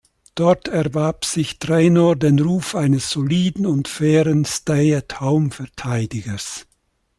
[0.33, 6.65] Dort erwarb sich Traynor den Ruf eines soliden und fairen "Stay-at-home-Verteidigers".